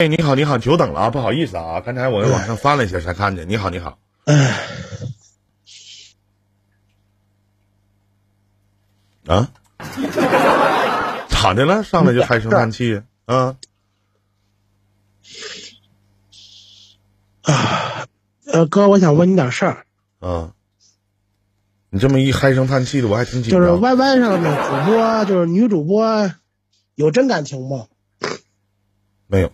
[0.00, 3.46] 哎，你好，你好，久等了啊，不好意思啊，刚才我往上翻了一下才看见。
[3.46, 3.98] 你好，你好。
[4.24, 4.56] 哎，
[9.26, 9.52] 啊？
[11.28, 11.84] 咋的了？
[11.84, 13.02] 上来就唉声叹气？
[13.26, 13.58] 啊？
[17.42, 18.06] 啊，
[18.46, 19.84] 呃，哥，我想问你点事儿。
[20.20, 20.54] 啊？
[21.90, 23.60] 你这么一唉声叹气的，我还挺紧张。
[23.60, 26.32] 就是 Y Y 上的主播，就是女主播，
[26.94, 27.86] 有真感情吗？
[29.26, 29.52] 没有。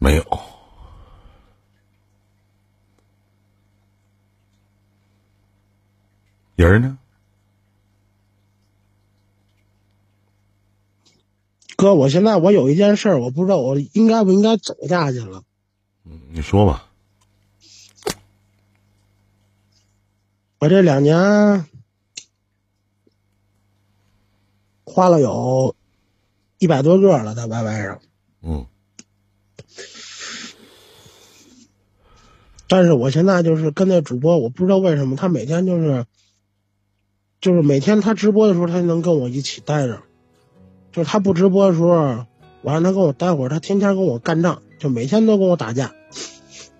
[0.00, 0.22] 没有。
[6.66, 6.98] 人呢？
[11.76, 15.44] 哥，我现在我有一件事，我不知道我应该不应该走下去了。
[16.04, 16.90] 嗯，你说吧。
[20.58, 21.64] 我这两年
[24.84, 25.76] 花了有
[26.58, 28.00] 一百多个了，在 YY 上。
[28.42, 28.66] 嗯。
[32.66, 36.04] 但是我现在就是跟那主播，我不知道为什么他每天就是，
[37.40, 40.00] 就是每天他直播的时候，他就能跟我一起待着，
[40.92, 42.26] 就是他不直播的时候，
[42.62, 45.92] 我让他跟我待会儿，他天天跟我干仗，就每天都跟我打架，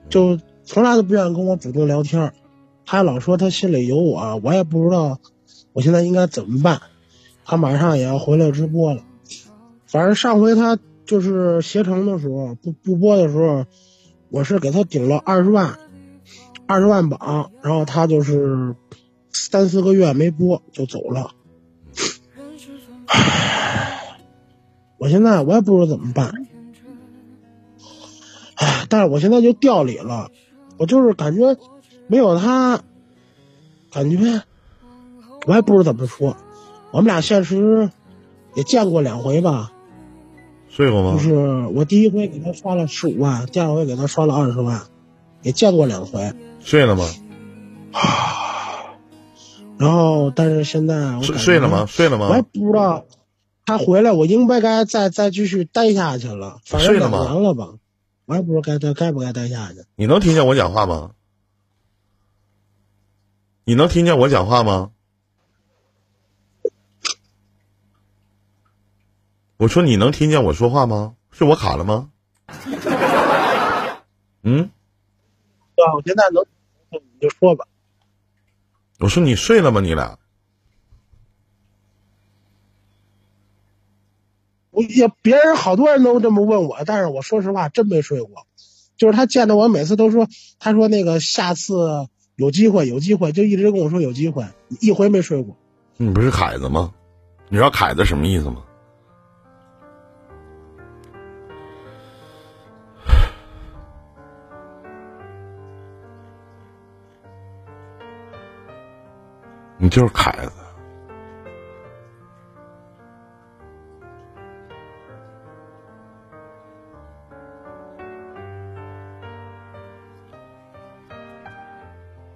[0.09, 2.33] 就从来都不愿意跟我主动聊天，
[2.84, 5.19] 他老说他心里有我，我也不知道
[5.73, 6.81] 我现在应该怎么办。
[7.45, 9.03] 他马上也要回来直播了，
[9.87, 13.65] 反正上回他就是携程的时候不不播的时候。
[14.31, 15.78] 我是给他顶了二十万，
[16.67, 18.77] 二十万榜，然后他就是
[19.33, 21.33] 三四个月没播就走了。
[24.98, 26.47] 我现在我也不知道怎么办，
[28.56, 30.31] 唉，但是我现在就掉里了，
[30.77, 31.56] 我就是感觉
[32.09, 32.83] 没有他，
[33.93, 34.43] 感觉
[35.47, 36.37] 我也不知道怎么说。
[36.91, 37.91] 我们俩现实
[38.55, 39.72] 也见过两回吧。
[40.69, 41.12] 睡过吗？
[41.12, 41.34] 就是
[41.75, 44.83] 我第一回给他刷了十五万，第二回给他刷了二十万，
[45.43, 46.33] 也见过两回。
[46.61, 47.05] 睡了吗？
[49.78, 51.87] 然后，但是现在我睡了吗？
[51.87, 52.28] 睡了吗？
[52.28, 53.06] 我也不知道，
[53.65, 56.61] 他回来我应该该再再继续待下去了。
[56.65, 57.25] 睡了吗？
[57.25, 57.75] 完了吧？
[58.27, 59.84] 我也不知道该待该不该待下去。
[59.94, 61.12] 你能听见我讲话吗？
[63.65, 64.91] 你能听见我讲话吗？
[69.59, 71.15] 我说你能听见我说话吗？
[71.31, 72.11] 是我卡了吗？
[74.43, 74.71] 嗯，
[75.77, 76.44] 啊我现在能，
[76.91, 77.67] 你就说吧。
[78.98, 79.81] 我说你睡了吗？
[79.81, 80.19] 你俩？
[84.70, 88.47] 我也别人好多人都这么问我，但是我说实话真没睡过。
[88.97, 94.44] 就是他见到我每次都说，他说那个下次有机会，有机会，就一直跟我说有机会，
[94.81, 95.56] 一回没睡过。
[95.97, 96.92] 你不是凯子吗？
[97.48, 98.62] 你知道凯子什么意思吗？
[109.88, 110.53] 你就是凯子，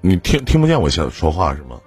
[0.01, 1.79] 你听听不见我现在说话是吗？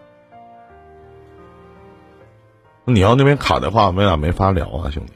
[2.85, 5.13] 你要那边卡的话，我们俩没法聊啊，兄弟。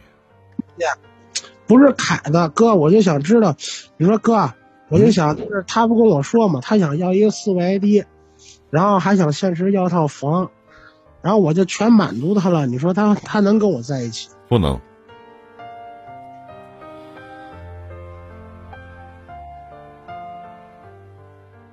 [1.68, 3.56] 不是凯子哥，我就想知道，
[3.98, 4.52] 你说哥，
[4.88, 8.08] 我就想就是他不跟我说嘛，他想要一个四维 ID。
[8.70, 10.52] 然后还想现实要套房，
[11.22, 12.66] 然后我就全满足他了。
[12.68, 14.30] 你说他他能跟我在一起？
[14.48, 14.80] 不能。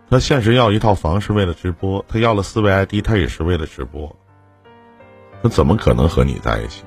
[0.08, 4.14] 他现实要一套房是为了直播，他要了四位 ID，他也是为了直播。
[5.42, 6.84] 他怎么可能和你在一起？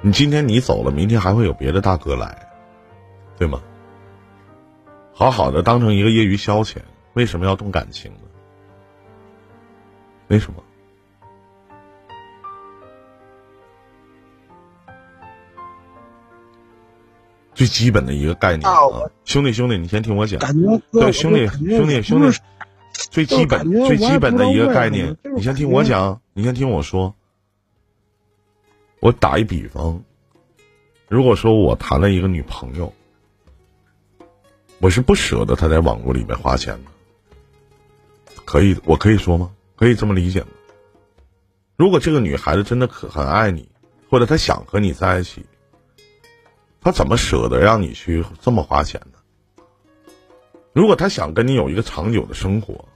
[0.00, 2.48] 你今天你走了，明天还会有别的大哥来，
[3.38, 3.60] 对吗？
[5.12, 6.78] 好好的当成一个业余消遣。
[7.14, 8.20] 为什么要动感情呢？
[10.28, 10.62] 为什么？
[17.54, 18.80] 最基本的一个概念啊，
[19.24, 20.40] 兄弟兄弟，你先听我讲。
[20.90, 22.38] 对，兄弟兄弟兄弟，
[23.10, 27.14] 最基本最基本的一个概念，你先听我讲，你先听我说。
[29.00, 30.02] 我打一比方，
[31.08, 32.92] 如果说我谈了一个女朋友，
[34.78, 36.91] 我是不舍得她在网络里面花钱的。
[38.44, 39.50] 可以，我可以说吗？
[39.76, 40.48] 可以这么理解吗？
[41.76, 43.68] 如果这个女孩子真的可很爱你，
[44.08, 45.44] 或者她想和你在一起，
[46.80, 49.18] 她怎么舍得让你去这么花钱呢？
[50.72, 52.88] 如果她想跟你有一个长久的生活，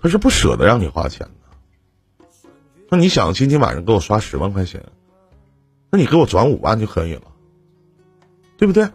[0.00, 2.26] 她是不舍得让你花钱的。
[2.88, 4.84] 那你想今天晚上给我刷十万块钱，
[5.90, 7.22] 那你给我转五万就可以了，
[8.56, 8.88] 对不对？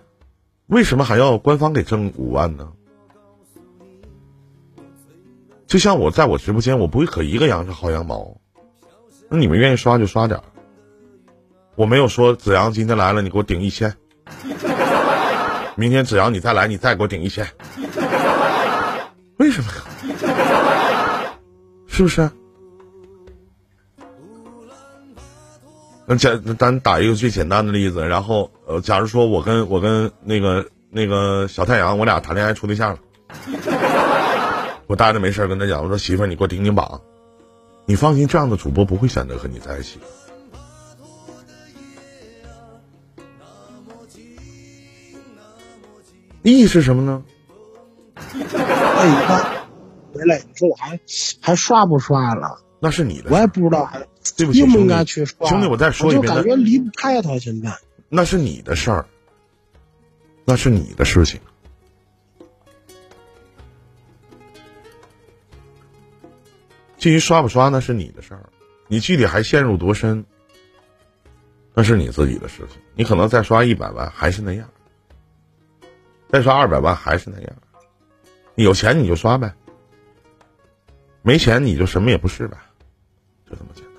[0.67, 2.71] 为什么还要官方给挣五万呢？
[5.73, 8.37] 就像我在我直播间，我不会可一个羊是薅羊毛。
[9.27, 10.43] 那你们愿意刷就刷点儿，
[11.73, 13.91] 我没有说子阳今天来了你给我顶一千。
[15.75, 17.47] 明天只要你再来，你再给我顶一千，
[19.37, 19.71] 为什么？
[21.87, 22.29] 是不是？
[26.05, 32.99] 那简咱打一个最简单的例子，然后呃，假如说我跟我跟那个那个小太阳，我俩谈恋爱处对象了，
[34.93, 37.01] 我待着没事跟他讲，我说媳妇儿，你给我顶顶榜，
[37.87, 39.97] 你放心，这样的主播不会选择和你在一起。
[46.43, 47.23] 意义是什么呢？
[48.13, 49.43] 哎，你看，
[50.13, 50.99] 回来，你说我还
[51.41, 52.59] 还刷不刷了？
[52.79, 53.99] 那是你的，我也不知道，还
[54.37, 55.49] 对不起，应不应该去刷？
[55.49, 57.75] 兄弟，我再说一遍，就感觉离不开他现在。
[58.09, 59.07] 那是你的事儿，
[60.45, 61.39] 那是你的事情。
[67.03, 68.49] 至于刷不刷，那是你的事儿。
[68.87, 70.23] 你具体还陷入多深，
[71.73, 72.81] 那是你自己的事情。
[72.95, 74.65] 你可能再刷一百万，还是那样。
[76.29, 77.53] 再刷二百万还是那样，
[78.55, 79.53] 有钱你就刷呗，
[81.23, 82.57] 没钱你就什么也不是呗，
[83.49, 83.91] 就这么简单。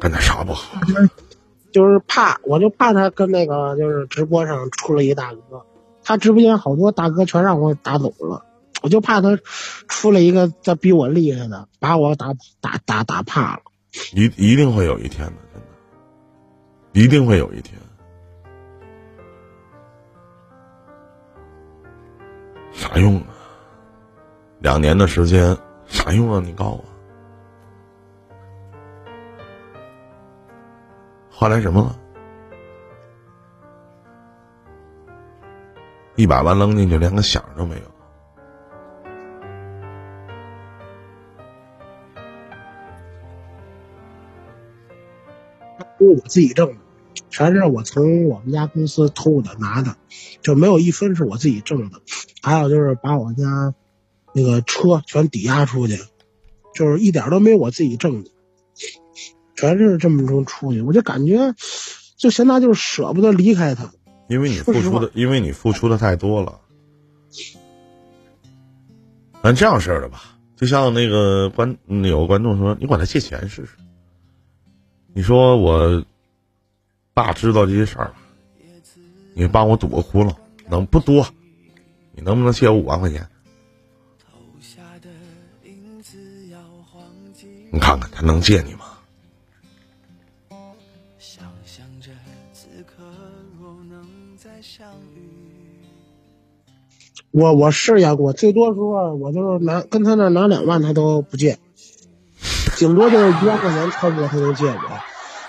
[0.00, 0.80] 干点啥不好？
[1.74, 5.66] 就是怕，我就怕他跟那个就是直播上出了一大哥，
[6.04, 8.44] 他直播间好多大哥全让我打走了。
[8.80, 9.36] 我就怕他
[9.88, 13.62] 出了一个再比我厉害的，把我打打打打怕了。
[14.14, 15.66] 一一定会有一天的，真的，
[16.92, 17.76] 一定会有一天。
[22.72, 23.26] 啥用啊？
[24.60, 25.56] 两年的时间，
[25.86, 26.40] 啥用啊？
[26.44, 26.84] 你告诉我，
[31.36, 31.98] 换来什么了？
[36.14, 37.82] 一百万扔进去，连个响都没有。
[45.98, 46.76] 都是我自己挣的，
[47.30, 49.96] 全是我从我们家公司偷的拿的，
[50.40, 52.00] 就没有一分是我自己挣的。
[52.42, 53.74] 还有就是把我家
[54.32, 55.98] 那个车全抵押出去，
[56.74, 58.30] 就是一点都没有我自己挣的，
[59.64, 60.82] 全是这么种出去。
[60.82, 61.54] 我就感觉，
[62.16, 63.90] 就现在就是舍不得离开他，
[64.28, 66.60] 因为你付出的，因为你付出的太多了。
[69.42, 73.72] 咱这样式的吧，就像那个观有个观众说，你管他借钱试试。
[75.14, 76.04] 你说我
[77.14, 78.14] 爸知道这些事儿了，
[79.34, 80.34] 你帮我堵个窟窿，
[80.68, 81.26] 能不多？
[82.14, 83.26] 你能不能借我五万块钱？
[87.70, 88.83] 你看看他能借你吗？
[97.34, 101.58] 我我试验过，最多时候我就是拿跟他那拿两万，他都不借。
[102.76, 104.80] 顶多就是一万块钱，差不多他能借我。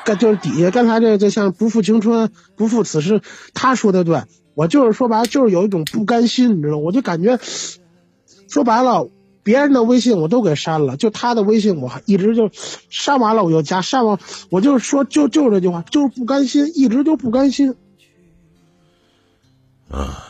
[0.04, 3.22] 干就是底下刚才这就像不负青春不负此时，
[3.54, 4.24] 他说的对，
[4.56, 7.40] 我就是说白了就是有一种不甘心，你知道我就感觉
[8.48, 9.08] 说白了，
[9.44, 12.50] 别人的微信我都给删了，就他的微信我还一直就
[12.90, 14.18] 删完了我就加，删完
[14.50, 17.76] 我就是说就就这句话，就是不甘心，一直就不甘心。
[19.92, 20.24] 啊，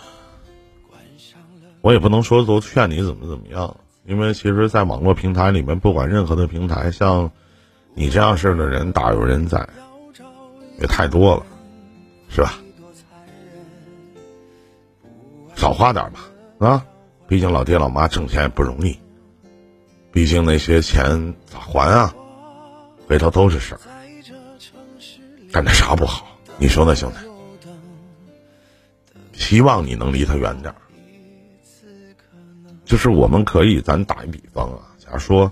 [1.82, 3.76] 我也不能说都劝你怎么怎么样。
[4.06, 7.32] 因为其实，在网络平台里面，不管任何的平台，像
[7.96, 9.68] 你这样式的人大有人在，
[10.80, 11.46] 也太多了，
[12.30, 12.54] 是吧？
[15.56, 16.20] 少花点吧，
[16.60, 16.86] 啊！
[17.28, 19.00] 毕竟老爹老妈挣钱也不容易，
[20.12, 22.14] 毕竟那些钱咋还啊？
[23.08, 23.82] 回头都是事儿。
[25.52, 26.28] 干点啥不好？
[26.60, 27.18] 你说呢，兄弟？
[29.34, 30.76] 希望你能离他远点儿。
[32.86, 35.51] 就是我们可以，咱打一比方啊，假如说，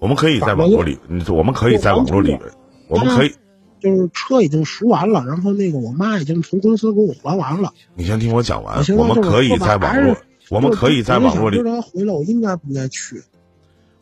[0.00, 2.40] 我们可以在网络里，我们可以在网络里边，
[2.88, 3.32] 我们可以，
[3.80, 7.72] 就是车已经赎完了，然后那个我妈已经从公司给我还完了。
[7.94, 10.16] 你先听我讲完，我们可以在网络，
[10.50, 11.58] 我们可以在网络里。
[11.58, 13.22] 回来，我应该不应该去？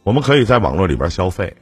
[0.02, 1.55] 我们可以在网络里边消费，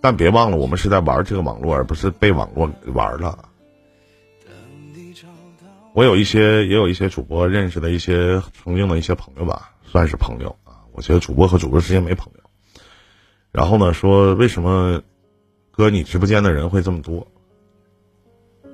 [0.00, 3.38] 但别忘了，我们是在玩这个网络，而不是被网络玩了。
[5.94, 9.70] 我有一些，也有一些主播认识的一些曾经的一些朋友吧。
[9.94, 12.40] 算是朋友啊，我觉得主播和主播之间没朋友。
[13.52, 15.02] 然后呢，说为什么
[15.70, 17.28] 哥你直播间的人会这么多？
[18.64, 18.70] 因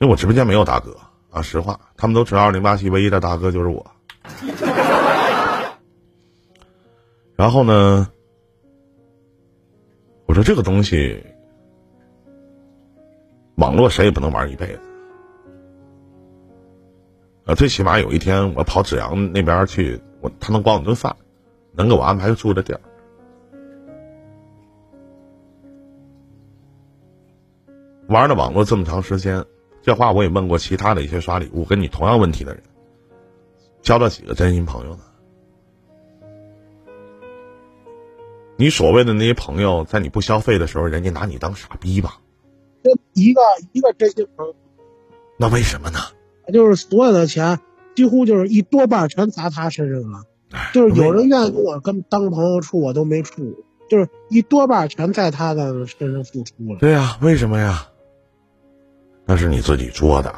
[0.00, 0.94] 为我直播间没有大哥
[1.30, 3.90] 啊，实话，他们都知道二零八七唯一的大哥就是我。
[7.34, 8.06] 然后呢，
[10.26, 11.24] 我说这个东西，
[13.54, 14.80] 网络谁也不能玩一辈子。
[17.46, 21.14] 呃，最起码有一天我跑沈阳那边去，我他能管我顿饭，
[21.72, 22.80] 能给我安排住的地儿。
[28.08, 29.44] 玩了网络这么长时间，
[29.82, 32.62] 这话我也问过其他的一些刷礼物跟你同样问题的人，
[33.82, 35.00] 交到几个真心朋友呢？
[38.56, 42.20] 你所谓的那些朋友，在你不消费的时候，人家拿你当傻逼吧？
[42.82, 43.40] 就一个
[43.72, 44.54] 一个真心朋友，
[45.38, 45.98] 那为什么呢？
[46.52, 47.60] 就是所有的钱，
[47.94, 50.24] 几乎就是一多半全砸他身上了。
[50.72, 56.78] 就是有人愿意跟我跟当朋友处，我都没处，就是一多半全在他的身上付出了。
[56.78, 57.88] 对呀，为什么呀？
[59.26, 60.32] 那是你自己做的，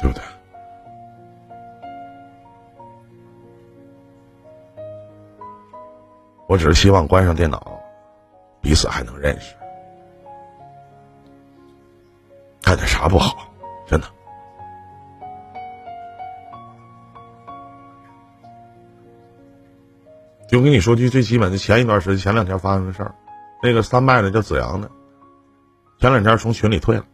[0.00, 0.22] 对不对？
[6.46, 7.80] 我只是希望关上电脑，
[8.60, 9.54] 彼此还能认识。
[12.64, 13.52] 干点啥不好？
[13.86, 14.06] 真的。
[20.48, 23.14] 就跟你说句最基本的，前一段时间前两天发生的事儿，
[23.62, 24.90] 那个三麦的叫子阳的，
[25.98, 27.04] 前两天从群里退了。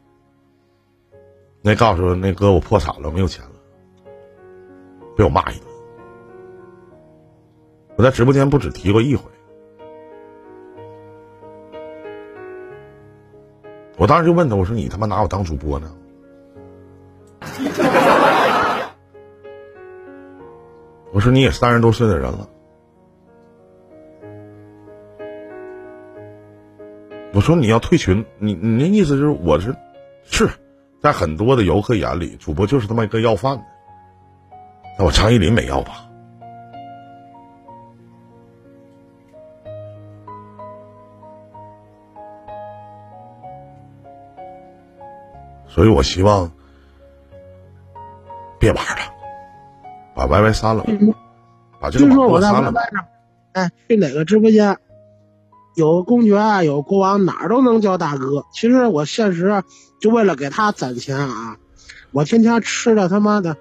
[1.62, 3.50] 那告诉那哥我破产了，没有钱了，
[5.16, 5.66] 被我骂一顿。
[7.97, 9.25] 我在直播间不止提过一回。
[14.00, 15.92] 我当时就问他，我说：“你他妈拿我当主播呢？”
[21.12, 22.49] 我说：“你也三十多岁的人了。”
[27.35, 29.76] 我说：“你要退群，你你那意思就是我是
[30.25, 30.49] 是
[31.02, 33.64] 在很多的游客眼里，主播就是他妈一个要饭的。
[34.99, 36.07] 那我张一林没要吧？”
[45.81, 46.53] 所以我希望
[48.59, 49.15] 别玩了，
[50.15, 50.85] 把 YY 删了，
[51.81, 52.75] 把这个网络删了。
[53.53, 54.77] 哎，去哪个直播间，
[55.75, 58.45] 有公爵，啊有国王，哪儿都能叫大哥。
[58.53, 59.65] 其实我现实
[60.03, 61.57] 就为了给他攒钱啊，
[62.13, 63.57] 我天天吃的他妈的，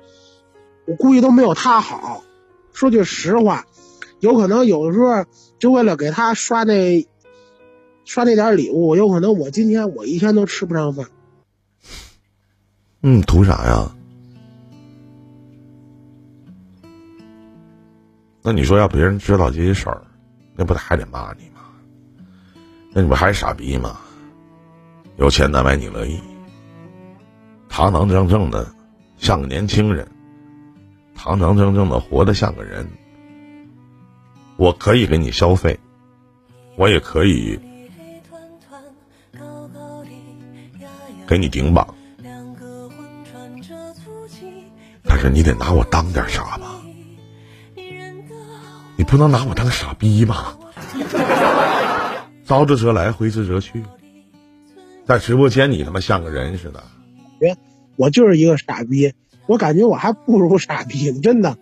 [0.87, 2.21] 我估计都没有他好。
[2.73, 3.63] 说句实话，
[4.19, 5.23] 有可能有的时候
[5.57, 7.07] 就为了给他刷那
[8.03, 11.05] 刷那点礼物，有可能我今天我一天都吃不上饭。
[13.01, 13.89] 嗯，图啥呀？
[18.41, 20.01] 那你说要别人知道这些事儿，
[20.55, 21.61] 那不还得骂你吗？
[22.91, 23.99] 那你不还是傻逼吗？
[25.17, 26.19] 有钱难买你乐意，
[27.69, 28.69] 堂堂正正的
[29.17, 30.07] 像个年轻人，
[31.15, 32.85] 堂堂正正的活得像个人。
[34.57, 35.79] 我可以给你消费，
[36.75, 37.57] 我也可以
[41.25, 41.95] 给你顶榜。
[45.19, 46.79] 是你得拿我当点啥吧？
[48.95, 50.57] 你不能拿我当傻逼吧？
[52.45, 53.83] 招之则来，挥之则去。
[55.05, 56.83] 在直播间你他妈像个人似的。
[57.39, 57.55] 别，
[57.95, 59.13] 我就是一个傻逼。
[59.45, 61.57] 我感觉我还不如傻逼呢，真的，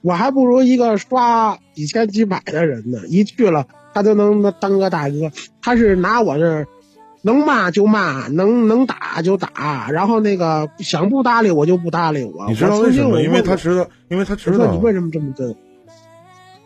[0.00, 3.00] 我还不如一个刷几千几百的人呢。
[3.08, 5.32] 一去了，他都能当个大哥。
[5.60, 6.66] 他是拿我这。
[7.22, 12.46] 能骂就骂，能能打就打，然后那个想不搭理我就不搭理我。
[12.48, 13.22] 你知道为什么？
[13.22, 14.72] 因为他知道，因为他知道。
[14.72, 15.56] 你为什么这么对？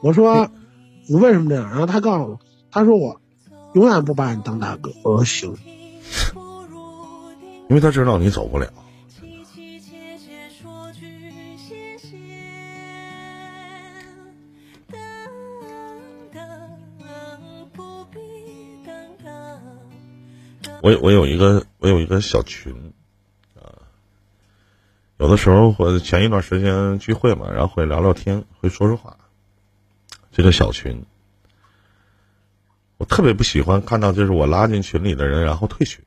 [0.00, 0.48] 我说
[1.06, 1.68] 你为什么这样？
[1.70, 3.20] 然后他告诉我，他说我
[3.74, 4.90] 永远不把你当大哥。
[5.02, 5.54] 我说行。
[7.68, 8.68] 因为他知道你走不了。
[20.86, 22.92] 我我有一个我有一个小群，
[23.56, 23.74] 啊，
[25.16, 29.16] 有的时候我前一段时间聚会嘛，然后会聊聊天，会说说话。
[30.30, 31.04] 这个小群，
[32.98, 36.04] 我特别不喜欢看到就是我拉进群里的人然后退群，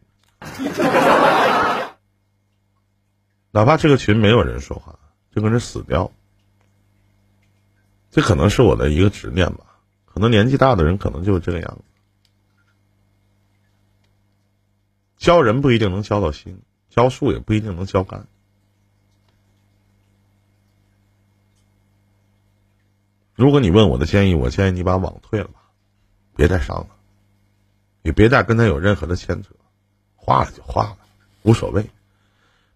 [3.51, 4.97] 哪怕这个群没有人说话，
[5.35, 6.09] 这个人死掉，
[8.11, 9.65] 这可能是我的一个执念吧。
[10.05, 11.83] 可能年纪大的人可能就是这个样子。
[15.19, 16.59] 教人不一定能教到心，
[16.89, 18.25] 教树也不一定能教干。
[23.35, 25.59] 如果你问我的建议，我建议你把网退了吧，
[26.37, 26.87] 别再上了，
[28.01, 29.49] 也别再跟他有任何的牵扯，
[30.15, 30.97] 化了就化了，
[31.43, 31.85] 无所谓。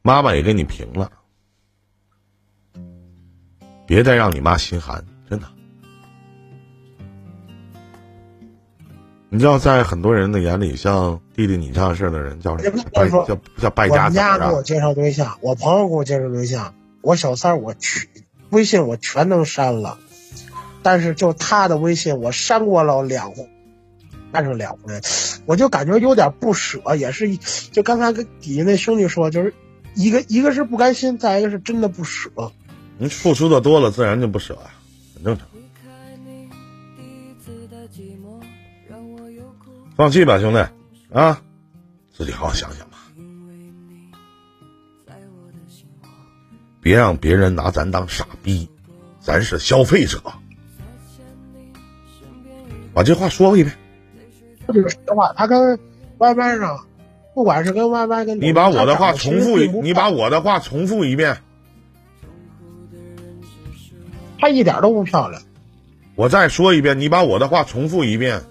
[0.01, 1.11] 妈妈也给你平了，
[3.87, 5.49] 别再让你妈心寒，真的。
[9.33, 13.25] 你知道，在很多人的眼里，像弟弟你这样事儿的人叫什么？
[13.27, 14.35] 叫叫败家子啊！
[14.35, 18.07] 我给我介绍对象，我朋友给我介绍对象，我小三我去
[18.51, 19.97] 微信我全都删了，
[20.83, 23.49] 但是就他的微信我删过了两回，
[24.31, 25.01] 但是两回，
[25.47, 29.51] 我就感觉有点不舍，也是就刚才跟底下那兄弟说，就是
[29.95, 32.29] 一个一个是不甘心，再一个是真的不舍。
[32.99, 34.69] 你付出的多了，自然就不舍啊，
[35.15, 35.47] 很正常。
[39.95, 40.65] 放弃吧，兄弟，
[41.13, 41.41] 啊，
[42.11, 42.97] 自己好好想想吧，
[46.81, 48.69] 别让别人拿咱当傻逼，
[49.19, 50.21] 咱是消费者。
[52.93, 53.75] 把这话说一遍。
[54.67, 55.79] 这是实话，他跟
[56.17, 56.87] YY 上，
[57.35, 61.37] 不管是跟 YY 跟你把我的话重复一，你把我的话重复一遍。
[64.39, 65.41] 他一点都不漂亮。
[66.15, 68.41] 我再说一遍，你把我的话重复一遍。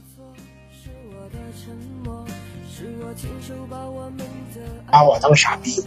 [4.93, 5.83] 把我当傻逼！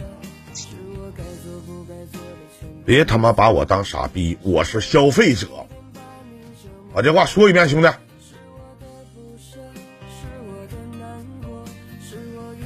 [2.84, 4.36] 别他妈把我当傻逼！
[4.42, 5.46] 我是消费者。
[6.92, 7.88] 把这话说一遍，兄弟。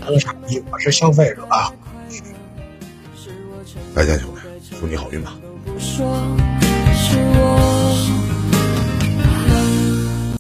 [0.01, 0.65] 当傻逼！
[0.73, 1.47] 我是消费者。
[3.95, 4.41] 再见，兄弟，
[4.81, 5.37] 祝你好运吧。